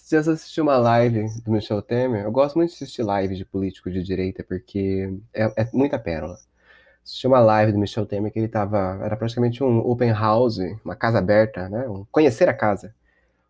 [0.10, 3.91] Você assistiu uma live do Michel Temer, eu gosto muito de assistir live de político
[3.91, 6.36] de direita, porque é, é muita pérola.
[7.04, 9.00] Assisti uma live do Michel Temer que ele tava.
[9.04, 11.88] Era praticamente um open house, uma casa aberta, né?
[11.88, 12.91] Um, conhecer a casa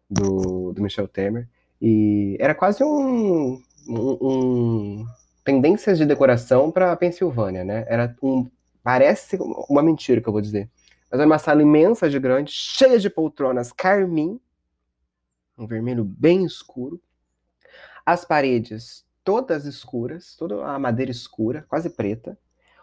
[0.09, 1.47] do, do Michel Temer.
[1.81, 5.05] E era quase um, um, um
[5.45, 7.85] tendências de decoração para Pensilvânia, né?
[7.87, 8.45] Era um.
[8.83, 9.37] Parece
[9.69, 10.69] uma mentira que eu vou dizer.
[11.09, 14.41] Mas era uma sala imensa de grande, cheia de poltronas carmim
[15.59, 17.01] um vermelho bem escuro.
[18.05, 22.37] As paredes todas escuras, toda a madeira escura, quase preta.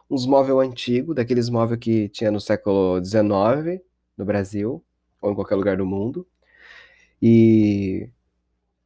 [0.08, 3.82] Uns móveis antigos, daqueles móveis que tinha no século XIX
[4.16, 4.84] no Brasil,
[5.20, 6.26] ou em qualquer lugar do mundo.
[7.20, 8.08] E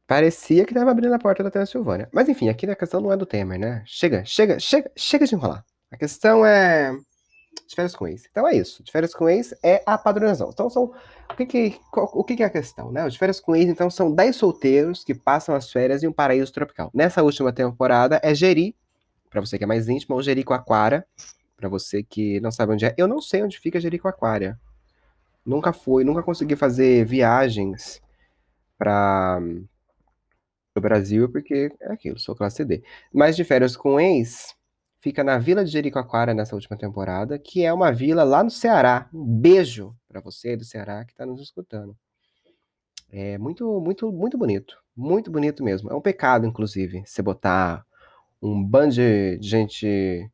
[0.07, 2.09] parecia que estava abrindo a porta da Transilvânia.
[2.11, 3.83] Mas enfim, aqui a questão não é do Temer, né?
[3.85, 5.63] Chega, chega, chega, chega de enrolar.
[5.91, 6.91] A questão é
[7.71, 8.27] de férias com ex.
[8.29, 8.83] Então é isso.
[8.83, 10.49] De férias com ex é a padronização.
[10.53, 10.93] Então são.
[11.29, 12.91] O que, que, o que, que é a questão?
[12.91, 13.07] Né?
[13.07, 16.51] De férias com ex, então, são 10 solteiros que passam as férias em um paraíso
[16.51, 16.91] tropical.
[16.93, 18.75] Nessa última temporada é Jeri,
[19.29, 21.07] para você que é mais íntimo, ou Jericoacoara,
[21.55, 22.93] para você que não sabe onde é.
[22.97, 24.59] Eu não sei onde fica Jericoacoara.
[25.45, 28.01] Nunca fui, nunca consegui fazer viagens
[28.77, 29.39] para
[30.75, 32.83] o Brasil, porque é aquilo, sou classe D.
[33.13, 34.53] Mas de férias com ex
[35.01, 39.09] fica na Vila de Jericoacoara nessa última temporada, que é uma vila lá no Ceará.
[39.11, 41.97] Um beijo para você do Ceará que está nos escutando.
[43.09, 44.77] É muito, muito, muito bonito.
[44.95, 45.89] Muito bonito mesmo.
[45.91, 47.83] É um pecado, inclusive, você botar
[48.41, 50.29] um bando de gente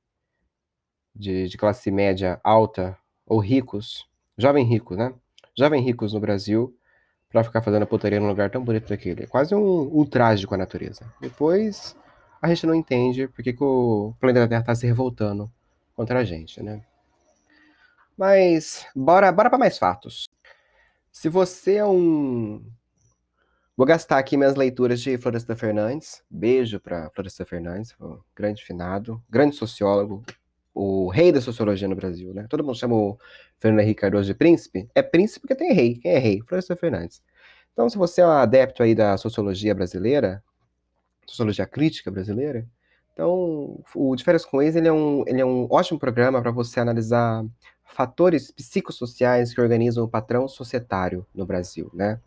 [1.16, 4.06] de, de classe média alta ou ricos,
[4.38, 5.14] jovem ricos, né?
[5.58, 6.78] Jovem ricos no Brasil
[7.30, 9.24] para ficar fazendo a putaria num lugar tão bonito daquele.
[9.24, 11.12] É quase um ultraje com a natureza.
[11.20, 11.96] Depois
[12.42, 15.52] a gente não entende porque que o planeta Terra está se revoltando
[15.96, 16.84] contra a gente, né?
[18.18, 20.28] Mas bora, bora para mais fatos.
[21.12, 22.64] Se você é um
[23.78, 26.24] Vou gastar aqui minhas leituras de Floresta Fernandes.
[26.28, 30.26] Beijo para Floresta Fernandes, um grande finado, grande sociólogo,
[30.74, 32.48] o rei da sociologia no Brasil, né?
[32.50, 33.20] Todo mundo chama o
[33.60, 34.90] Fernando Henrique Cardoso de príncipe.
[34.96, 35.94] É príncipe porque tem rei.
[35.94, 36.42] Quem é rei?
[36.42, 37.22] Floresta Fernandes.
[37.72, 40.44] Então, se você é um adepto aí da sociologia brasileira,
[41.28, 42.66] sociologia crítica brasileira.
[43.14, 46.52] Então, o De Férias com Ex, ele é um, ele é um ótimo programa para
[46.52, 47.44] você analisar
[47.84, 52.20] fatores psicossociais que organizam o patrão societário no Brasil, né?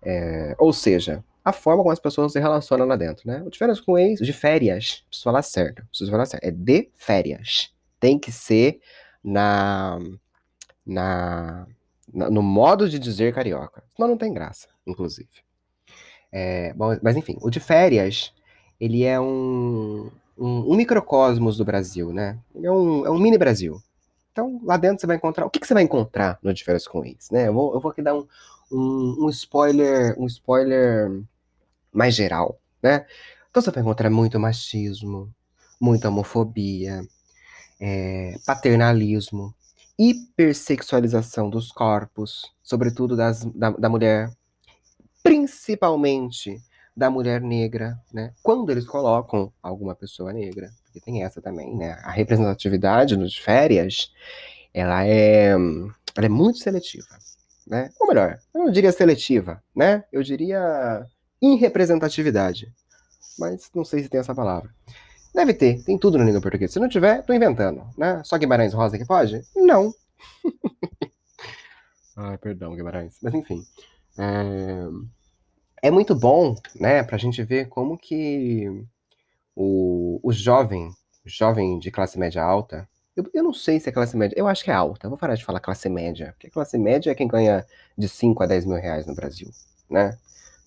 [0.00, 3.42] É, ou seja, a forma como as pessoas se relacionam lá dentro, né?
[3.44, 6.88] O de férias com ex, de férias, preciso falar certo, preciso falar certo, é de
[6.94, 7.74] férias.
[7.98, 8.80] Tem que ser
[9.24, 9.98] na,
[10.86, 11.66] na,
[12.12, 13.82] na no modo de dizer carioca.
[13.94, 15.28] Senão não tem graça, inclusive.
[16.32, 18.32] É, bom, mas enfim, o de férias,
[18.80, 22.38] ele é um, um, um, microcosmos do Brasil, né?
[22.54, 23.80] Ele é um, é um mini Brasil.
[24.32, 25.44] Então, lá dentro você vai encontrar.
[25.44, 27.48] O que, que você vai encontrar no De Férias com Ex, né?
[27.48, 28.26] Eu vou, eu vou aqui dar um,
[28.72, 31.22] um, um spoiler, um spoiler
[31.92, 33.06] mais geral, né?
[33.50, 35.30] Então você vai encontrar muito machismo,
[35.78, 37.06] muita homofobia,
[37.78, 39.54] é, paternalismo,
[39.98, 44.32] hipersexualização dos corpos, sobretudo das, da, da mulher
[45.22, 46.60] principalmente
[46.96, 48.32] da mulher negra, né?
[48.42, 51.92] Quando eles colocam alguma pessoa negra, porque tem essa também, né?
[52.02, 54.12] A representatividade nos férias,
[54.74, 57.18] ela é, ela é muito seletiva,
[57.66, 57.90] né?
[57.98, 60.04] Ou melhor, eu não diria seletiva, né?
[60.12, 61.06] Eu diria
[61.40, 62.72] irrepresentatividade.
[63.38, 64.70] Mas não sei se tem essa palavra.
[65.34, 66.74] Deve ter, tem tudo na língua portuguesa.
[66.74, 68.20] Se não tiver, tô inventando, né?
[68.22, 69.42] Só Guimarães Rosa que pode?
[69.56, 69.94] Não.
[72.14, 73.16] Ai, perdão, Guimarães.
[73.22, 73.64] Mas enfim.
[74.18, 74.86] É,
[75.88, 78.84] é muito bom, né, pra gente ver como que
[79.56, 80.90] o, o jovem,
[81.24, 84.64] jovem de classe média alta, eu, eu não sei se é classe média, eu acho
[84.64, 87.66] que é alta, vou parar de falar classe média, porque classe média é quem ganha
[87.96, 89.50] de 5 a 10 mil reais no Brasil,
[89.90, 90.16] né?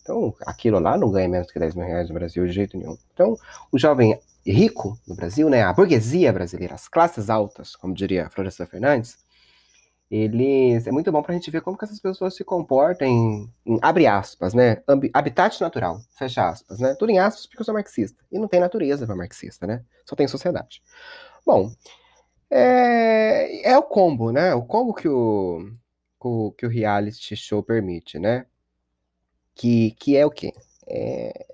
[0.02, 2.98] Então, aquilo lá não ganha menos que 10 mil reais no Brasil de jeito nenhum.
[3.14, 3.38] Então,
[3.72, 8.68] o jovem rico no Brasil, né, a burguesia brasileira, as classes altas, como diria Florestan
[8.68, 9.18] Fernandes,
[10.16, 13.52] eles é muito bom para a gente ver como que essas pessoas se comportam em,
[13.66, 14.82] em abre aspas, né?
[15.14, 16.96] habitat natural, fecha aspas, né?
[16.96, 18.24] Tudo em aspas porque eu sou marxista.
[18.32, 19.84] E não tem natureza para marxista, né?
[20.06, 20.82] Só tem sociedade.
[21.46, 21.72] Bom,
[22.50, 24.54] é, é o combo, né?
[24.54, 25.66] O combo que o,
[26.58, 28.46] que o reality show permite, né?
[29.54, 30.54] Que, que é o quê?
[30.88, 31.46] É,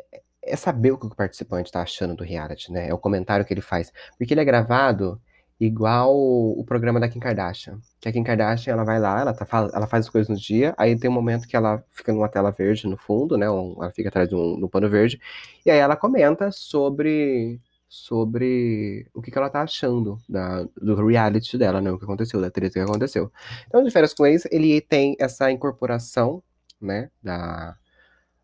[0.43, 2.89] é saber o que o participante está achando do reality, né?
[2.89, 3.91] É o comentário que ele faz.
[4.17, 5.21] Porque ele é gravado
[5.62, 7.80] igual o programa da Kim Kardashian.
[8.00, 10.74] Que a Kim Kardashian, ela vai lá, ela, tá, ela faz as coisas no dia,
[10.76, 13.45] aí tem um momento que ela fica numa tela verde no fundo, né?
[13.45, 15.21] Ela fica atrás de um, de um pano verde,
[15.63, 21.58] e aí ela comenta sobre sobre o que, que ela tá achando da, do reality
[21.58, 21.91] dela, né?
[21.91, 23.32] O que aconteceu, da treta que aconteceu.
[23.67, 26.41] Então, de férias com ele tem essa incorporação,
[26.82, 27.12] né?
[27.21, 27.78] Da,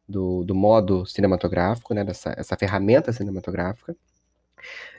[0.07, 2.03] do, do modo cinematográfico, né?
[2.03, 3.95] Dessa essa ferramenta cinematográfica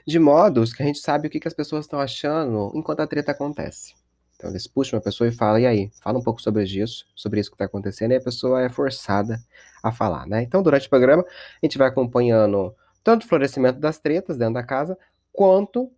[0.05, 3.07] de modos que a gente sabe o que, que as pessoas estão achando enquanto a
[3.07, 3.93] treta acontece.
[4.35, 7.41] Então eles puxam uma pessoa e falam, e aí, fala um pouco sobre isso, sobre
[7.41, 9.43] isso que está acontecendo, e a pessoa é forçada
[9.83, 10.41] a falar, né?
[10.41, 14.63] Então, durante o programa, a gente vai acompanhando tanto o florescimento das tretas dentro da
[14.63, 14.97] casa,
[15.31, 15.91] quanto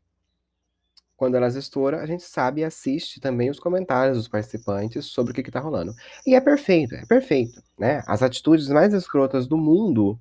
[1.21, 5.35] quando elas estouram, a gente sabe e assiste também os comentários dos participantes sobre o
[5.35, 5.93] que está rolando.
[6.25, 8.01] E é perfeito, é perfeito, né?
[8.07, 10.19] As atitudes mais escrotas do mundo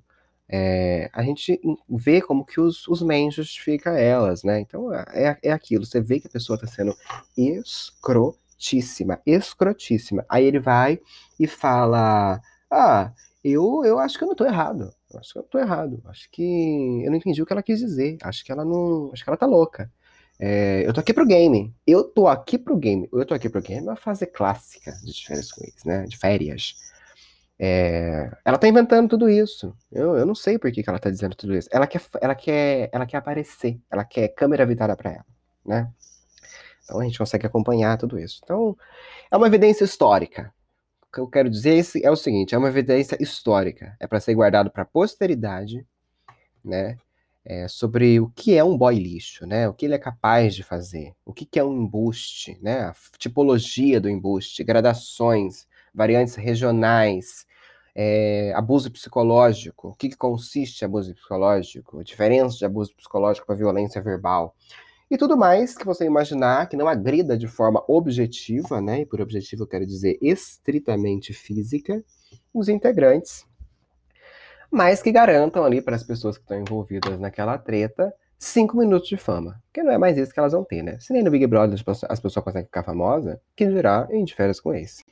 [0.51, 4.59] é, a gente vê como que os, os men justificam elas, né?
[4.59, 6.93] Então é, é aquilo, você vê que a pessoa está sendo
[7.37, 10.25] escrotíssima, escrotíssima.
[10.27, 10.99] Aí ele vai
[11.39, 14.93] e fala: Ah, eu, eu acho que eu não estou errado.
[15.09, 16.01] Eu acho que eu tô errado.
[16.05, 18.17] Acho que eu não entendi o que ela quis dizer.
[18.21, 19.09] Acho que ela não.
[19.13, 19.89] Acho que ela tá louca.
[20.37, 21.73] É, eu tô aqui pro game.
[21.87, 23.07] Eu tô aqui pro game.
[23.13, 26.03] Eu tô aqui pro game é uma fase clássica de férias com eles, né?
[26.05, 26.75] De férias.
[27.63, 29.77] É, ela tá inventando tudo isso.
[29.91, 31.69] Eu, eu não sei por que, que ela tá dizendo tudo isso.
[31.71, 33.79] Ela quer, ela quer, ela quer aparecer.
[33.91, 35.25] Ela quer câmera virada para ela,
[35.63, 35.91] né?
[36.83, 38.41] Então a gente consegue acompanhar tudo isso.
[38.43, 38.75] Então
[39.29, 40.51] é uma evidência histórica.
[41.03, 43.95] O que eu quero dizer é o seguinte: é uma evidência histórica.
[43.99, 45.85] É para ser guardado para a posteridade,
[46.65, 46.97] né?
[47.45, 49.69] É, sobre o que é um boy lixo, né?
[49.69, 52.85] O que ele é capaz de fazer, o que, que é um embuste, né?
[52.85, 57.45] A tipologia do embuste, gradações, variantes regionais,
[57.95, 63.55] é, abuso psicológico, o que, que consiste abuso psicológico, a diferença de abuso psicológico para
[63.55, 64.55] violência verbal,
[65.09, 69.01] e tudo mais que você imaginar que não agrida de forma objetiva, né?
[69.01, 72.01] E por objetivo eu quero dizer estritamente física,
[72.53, 73.45] os integrantes,
[74.71, 79.17] mas que garantam ali para as pessoas que estão envolvidas naquela treta cinco minutos de
[79.17, 79.61] fama.
[79.73, 80.97] Que não é mais isso que elas vão ter, né?
[81.01, 81.77] Se nem no Big Brother
[82.07, 85.03] as pessoas conseguem ficar famosas, que dirá em férias com esse.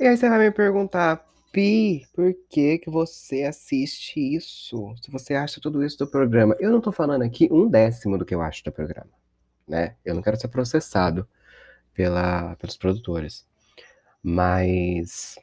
[0.00, 4.94] E aí você vai me perguntar, Pi, por que que você assiste isso?
[5.02, 6.56] Se você acha tudo isso do programa.
[6.60, 9.10] Eu não tô falando aqui um décimo do que eu acho do programa,
[9.66, 9.96] né?
[10.04, 11.26] Eu não quero ser processado
[11.92, 13.44] pela, pelos produtores.
[14.22, 15.38] Mas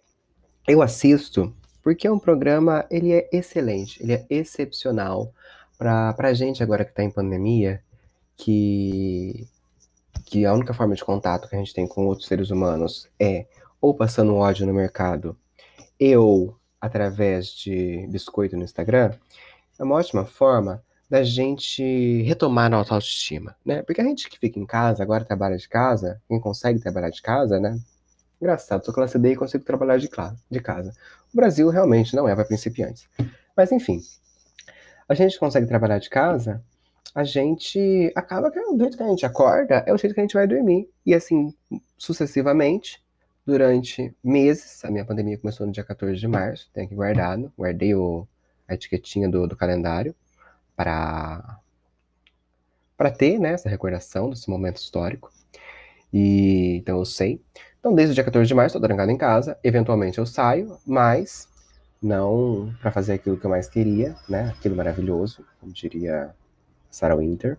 [0.65, 5.34] eu assisto porque é um programa, ele é excelente, ele é excepcional
[5.78, 7.82] para a gente agora que está em pandemia,
[8.36, 9.48] que,
[10.26, 13.46] que a única forma de contato que a gente tem com outros seres humanos é
[13.80, 15.38] ou passando ódio no mercado
[15.99, 19.12] eu, através de biscoito no Instagram,
[19.79, 23.81] é uma ótima forma da gente retomar a nossa autoestima, né?
[23.81, 27.21] Porque a gente que fica em casa, agora trabalha de casa, quem consegue trabalhar de
[27.21, 27.79] casa, né?
[28.41, 30.10] Engraçado, sou classe D e consigo trabalhar de,
[30.51, 30.93] de casa.
[31.33, 33.07] O Brasil realmente não é para principiantes.
[33.55, 33.99] Mas enfim,
[35.07, 36.62] a gente consegue trabalhar de casa,
[37.15, 40.23] a gente acaba que o jeito que a gente acorda é o jeito que a
[40.23, 40.89] gente vai dormir.
[41.05, 41.53] E assim,
[41.97, 43.01] sucessivamente,
[43.47, 44.83] durante meses.
[44.83, 47.51] A minha pandemia começou no dia 14 de março, tenho aqui guardado.
[47.57, 48.27] Guardei o,
[48.67, 50.13] a etiquetinha do, do calendário
[50.75, 51.60] para
[52.97, 55.31] para ter né, essa recordação desse momento histórico.
[56.12, 57.41] E então eu sei.
[57.79, 59.57] Então, desde o dia 14 de março, estou trancado em casa.
[59.63, 61.47] Eventualmente eu saio, mas
[62.01, 64.49] não para fazer aquilo que eu mais queria, né?
[64.57, 66.36] Aquilo maravilhoso, como diria
[66.89, 67.57] Sarah Winter.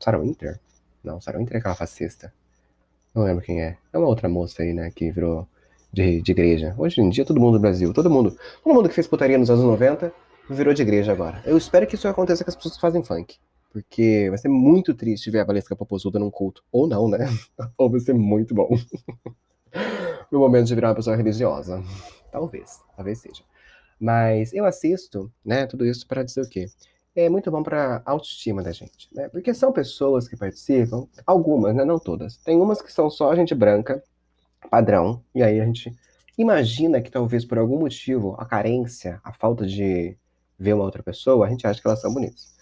[0.00, 0.58] Sarah Winter?
[1.04, 2.32] Não, Sarah Winter é aquela fascista.
[3.18, 3.76] Não lembro quem é.
[3.92, 5.44] É uma outra moça aí, né, que virou
[5.92, 6.72] de, de igreja.
[6.78, 9.50] Hoje em dia, todo mundo no Brasil, todo mundo, todo mundo que fez putaria nos
[9.50, 10.12] anos 90
[10.48, 11.42] virou de igreja agora.
[11.44, 13.36] Eu espero que isso aconteça com as pessoas que fazem funk.
[13.72, 16.62] Porque vai ser muito triste ver a Valesca Popozuda num culto.
[16.70, 17.28] Ou não, né?
[17.76, 18.68] Ou vai ser muito bom.
[20.30, 21.82] Meu momento de virar uma pessoa religiosa.
[22.30, 23.42] Talvez, talvez seja.
[23.98, 26.66] Mas eu assisto, né, tudo isso para dizer o quê?
[27.18, 29.28] É muito bom para autoestima da gente, né?
[29.28, 32.36] Porque são pessoas que participam, algumas, né, não todas.
[32.36, 34.00] Tem umas que são só gente branca,
[34.70, 35.92] padrão, e aí a gente
[36.38, 40.16] imagina que talvez por algum motivo a carência, a falta de
[40.56, 42.54] ver uma outra pessoa, a gente acha que elas são bonitas.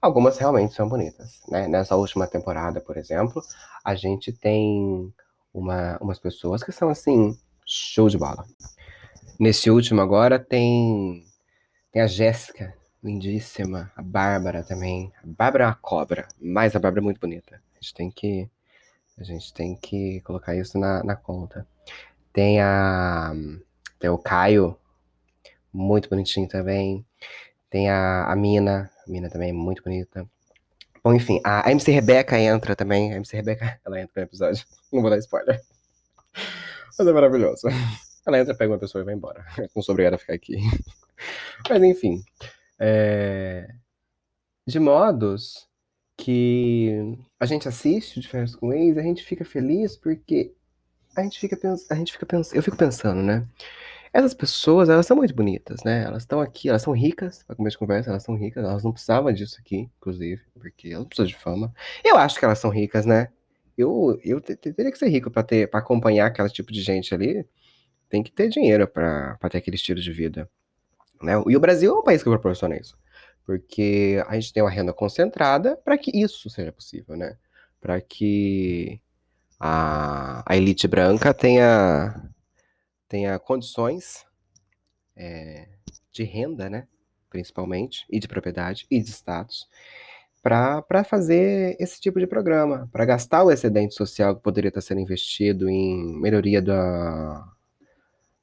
[0.00, 1.68] Algumas realmente são bonitas, né?
[1.68, 3.42] Nessa última temporada, por exemplo,
[3.84, 5.12] a gente tem
[5.52, 8.46] uma, umas pessoas que são assim, show de bola.
[9.38, 11.26] Nesse último agora tem,
[11.92, 15.12] tem a Jéssica, lindíssima, a Bárbara também.
[15.22, 17.56] A Bárbara é uma cobra, mas a Bárbara é muito bonita.
[17.56, 18.48] A gente tem que,
[19.18, 21.66] a gente tem que colocar isso na, na conta.
[22.32, 23.32] Tem a
[23.98, 24.78] tem o Caio,
[25.72, 27.04] muito bonitinho também.
[27.68, 30.26] Tem a, a Mina, a Mina também muito bonita.
[31.02, 33.12] Bom, enfim, a, MC Rebeca entra também.
[33.12, 34.64] A MC Rebeca, ela entra no episódio.
[34.92, 35.60] Não vou dar spoiler.
[36.98, 37.68] Mas é maravilhoso.
[38.26, 39.42] Ela entra, pega uma pessoa e vai embora.
[39.74, 40.58] Não sou obrigado a ficar aqui.
[41.66, 42.22] Mas enfim.
[42.78, 43.74] É...
[44.66, 45.68] De modos
[46.16, 50.52] que a gente assiste de férias com ex, a gente fica feliz porque
[51.16, 51.56] a gente fica
[51.90, 53.46] a gente fica pensando, eu fico pensando, né?
[54.12, 56.04] Essas pessoas, elas são muito bonitas, né?
[56.04, 58.92] Elas estão aqui, elas são ricas, para começo de conversa, elas são ricas, elas não
[58.92, 61.74] precisavam disso aqui, inclusive, porque elas não precisam de fama.
[62.04, 63.28] Eu acho que elas são ricas, né?
[63.76, 67.46] Eu, eu teria que ser rico para ter, para acompanhar aquele tipo de gente ali.
[68.08, 70.50] Tem que ter dinheiro para ter aquele estilo de vida,
[71.22, 71.32] né?
[71.46, 72.96] E o Brasil é um país que proporciona isso,
[73.44, 77.36] porque a gente tem uma renda concentrada para que isso seja possível, né?
[77.80, 79.00] Para que
[79.58, 82.30] a, a elite branca tenha
[83.08, 84.26] tenha condições
[85.16, 85.68] é,
[86.12, 86.86] de renda, né,
[87.30, 89.66] principalmente, e de propriedade e de status,
[90.42, 95.00] para fazer esse tipo de programa, para gastar o excedente social que poderia estar sendo
[95.00, 97.44] investido em melhoria da,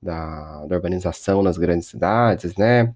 [0.06, 2.94] da, da urbanização nas grandes cidades, né,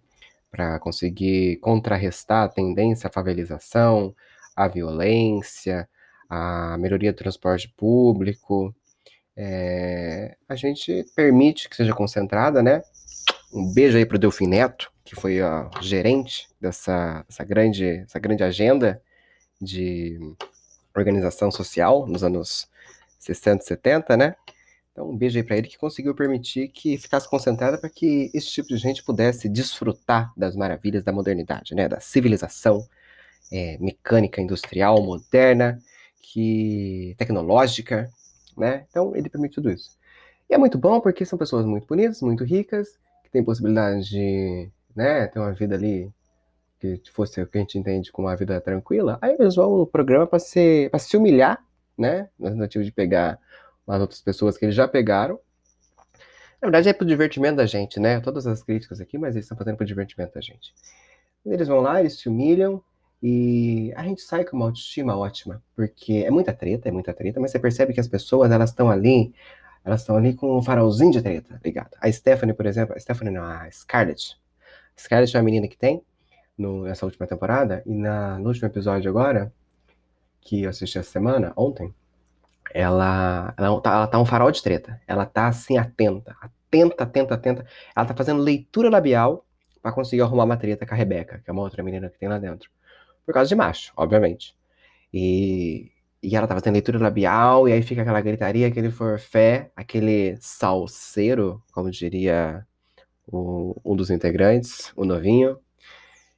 [0.51, 4.15] para conseguir contrarrestar a tendência à favelização,
[4.55, 5.89] à violência,
[6.29, 8.73] a melhoria do transporte público,
[9.35, 12.81] é, a gente permite que seja concentrada, né?
[13.53, 18.19] Um beijo aí para o Delfim Neto, que foi a gerente dessa, dessa, grande, essa
[18.19, 19.01] grande agenda
[19.59, 20.19] de
[20.95, 22.67] organização social nos anos
[23.17, 24.35] 60 e 70, né?
[24.99, 28.47] Então, um beijo aí para ele que conseguiu permitir que ficasse concentrada para que esse
[28.47, 31.87] tipo de gente pudesse desfrutar das maravilhas da modernidade, né?
[31.87, 32.85] Da civilização
[33.49, 35.79] é, mecânica industrial moderna,
[36.21, 38.11] que tecnológica,
[38.57, 38.85] né?
[38.89, 39.97] Então ele permite tudo isso.
[40.49, 44.69] E é muito bom porque são pessoas muito bonitas, muito ricas, que têm possibilidade de,
[44.93, 46.11] né, ter uma vida ali
[46.77, 49.17] que fosse o que a gente entende como uma vida tranquila.
[49.21, 51.63] Aí eles vão no programa para se, se humilhar,
[51.97, 52.27] né?
[52.37, 53.39] Na tentativa de pegar
[53.89, 55.39] umas outras pessoas que eles já pegaram.
[56.61, 58.19] Na verdade é pro divertimento da gente, né?
[58.19, 60.73] Todas as críticas aqui, mas eles estão fazendo pro divertimento da gente.
[61.45, 62.83] Eles vão lá, eles se humilham,
[63.21, 67.39] e a gente sai com uma autoestima ótima, porque é muita treta, é muita treta,
[67.39, 69.33] mas você percebe que as pessoas, elas estão ali,
[69.83, 71.91] elas estão ali com um farolzinho de treta, ligado?
[71.99, 74.37] A Stephanie, por exemplo, a Stephanie não, a Scarlett.
[74.95, 76.01] A Scarlett é uma menina que tem
[76.57, 79.51] no, nessa última temporada, e na, no último episódio agora,
[80.41, 81.93] que eu assisti essa semana, ontem,
[82.73, 85.01] ela, ela, tá, ela tá um farol de treta.
[85.07, 87.65] Ela tá assim, atenta, atenta, atenta, atenta.
[87.95, 89.45] Ela tá fazendo leitura labial
[89.81, 92.29] para conseguir arrumar uma treta com a Rebeca, que é uma outra menina que tem
[92.29, 92.69] lá dentro
[93.29, 94.55] por causa de macho, obviamente.
[95.13, 100.35] E, e ela tava tendo leitura labial, e aí fica aquela gritaria, aquele forfé, aquele
[100.41, 102.65] salseiro, como diria
[103.27, 105.59] o, um dos integrantes, o novinho.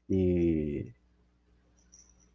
[0.10, 0.92] E,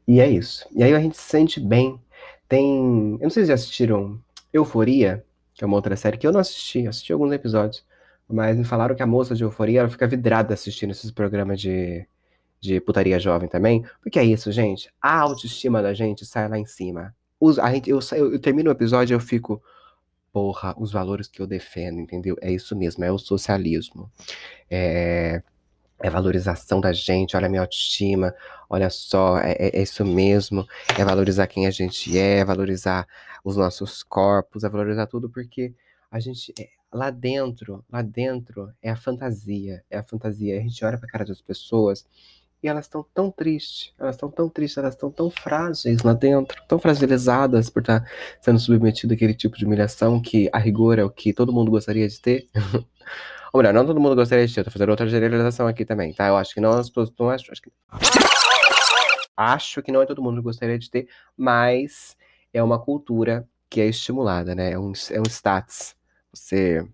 [0.09, 0.67] e é isso.
[0.75, 2.01] E aí a gente se sente bem.
[2.49, 3.15] Tem.
[3.15, 4.21] Eu não sei se já assistiram
[4.53, 5.25] Euforia,
[5.55, 7.85] que é uma outra série que eu não assisti, assisti alguns episódios.
[8.29, 12.07] Mas me falaram que a moça de Euforia ela fica vidrada assistindo esses programas de
[12.61, 14.91] de putaria jovem também, porque é isso, gente.
[15.01, 17.15] A autoestima da gente sai lá em cima.
[17.39, 19.63] Os, a gente, eu, eu, eu termino o episódio e eu fico,
[20.33, 22.37] porra, os valores que eu defendo, entendeu?
[22.41, 24.11] É isso mesmo, é o socialismo.
[24.71, 25.43] É,
[25.99, 28.35] é valorização da gente, olha a minha autoestima,
[28.69, 30.67] olha só, é, é, é, isso mesmo,
[30.99, 33.07] é valorizar quem a gente é, é valorizar
[33.45, 35.75] os nossos corpos, é valorizar tudo, porque
[36.11, 40.59] a gente, é, lá dentro, lá dentro é a fantasia, é a fantasia.
[40.59, 42.07] A gente olha pra cara das pessoas
[42.69, 46.79] elas estão tão tristes, elas estão tão tristes, elas estão tão frágeis lá dentro, tão
[46.79, 48.09] fragilizadas por estar
[48.41, 52.09] sendo submetido àquele tipo de humilhação que, a rigor, é o que todo mundo gostaria
[52.09, 52.47] de ter.
[53.53, 56.13] Ou melhor, não todo mundo gostaria de ter, eu tô fazendo outra generalização aqui também,
[56.13, 56.29] tá?
[56.29, 57.73] Eu acho que não, não acho, acho que...
[59.37, 62.17] Acho que não é todo mundo que gostaria de ter, mas
[62.53, 64.73] é uma cultura que é estimulada, né?
[64.73, 65.95] É um, é um status.
[66.33, 66.87] Você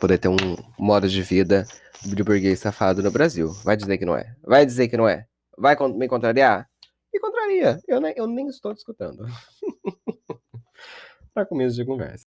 [0.00, 0.36] poder ter um
[0.78, 1.66] modo de vida
[2.04, 3.50] de burguês safado no Brasil.
[3.64, 4.34] Vai dizer que não é.
[4.42, 5.26] Vai dizer que não é.
[5.56, 6.68] Vai me contrariar?
[7.12, 7.80] Me contraria.
[7.88, 9.24] Eu nem, eu nem estou discutindo.
[11.32, 12.24] Para começo de conversa.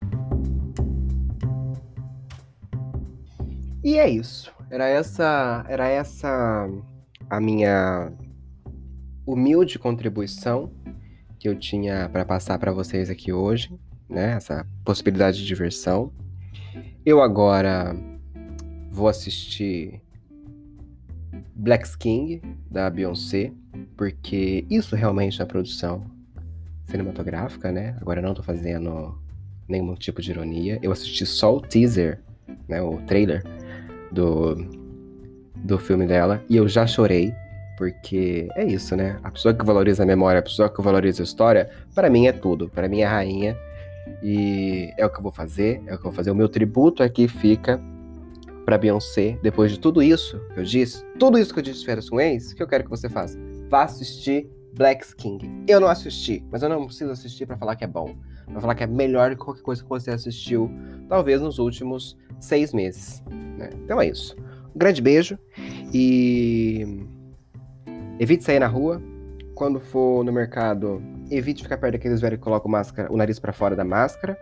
[3.83, 4.53] E é isso.
[4.69, 6.67] Era essa, era essa
[7.29, 8.11] a minha
[9.25, 10.71] humilde contribuição
[11.39, 13.77] que eu tinha para passar para vocês aqui hoje,
[14.09, 14.33] né?
[14.33, 16.13] Essa possibilidade de diversão.
[17.05, 17.95] Eu agora
[18.89, 20.01] vou assistir
[21.53, 23.51] Black King da Beyoncé,
[23.95, 26.03] porque isso realmente é produção
[26.85, 27.95] cinematográfica, né?
[28.01, 29.15] Agora não tô fazendo
[29.67, 30.79] nenhum tipo de ironia.
[30.81, 32.19] Eu assisti só o teaser,
[32.67, 33.43] né, o trailer
[34.11, 34.55] do
[35.63, 37.33] do filme dela e eu já chorei
[37.77, 39.19] porque é isso, né?
[39.23, 42.31] A pessoa que valoriza a memória, a pessoa que valoriza a história, para mim é
[42.31, 42.69] tudo.
[42.69, 43.55] Para mim é rainha.
[44.21, 46.31] E é o que eu vou fazer, é o que eu vou fazer.
[46.31, 47.81] O meu tributo aqui fica
[48.65, 51.85] para Beyoncé, depois de tudo isso que eu disse, tudo isso que eu disse de
[51.85, 53.37] férias com ex, o que eu quero que você faça?
[53.69, 55.63] Vá assistir Black King.
[55.67, 58.15] Eu não assisti, mas eu não preciso assistir para falar que é bom.
[58.45, 60.69] Pra falar que é melhor que qualquer coisa que você assistiu,
[61.07, 63.23] talvez nos últimos seis meses.
[63.57, 63.69] Né?
[63.83, 64.35] Então é isso.
[64.75, 65.37] Um grande beijo
[65.93, 67.05] e
[68.17, 69.01] Evite sair na rua.
[69.53, 73.53] Quando for no mercado, evite ficar perto daqueles velhos que colocam máscara, o nariz para
[73.53, 74.38] fora da máscara.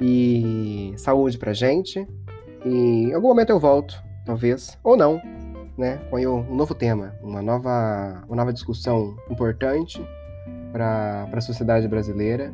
[0.00, 2.06] E saúde pra gente.
[2.64, 5.20] E em algum momento eu volto, talvez, ou não,
[5.76, 5.98] né?
[6.10, 10.04] Com um novo tema, uma nova, uma nova discussão importante
[10.72, 12.52] para a sociedade brasileira.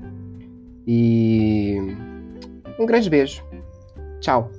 [0.87, 1.77] E
[2.79, 3.45] um grande beijo.
[4.21, 4.51] Tchau.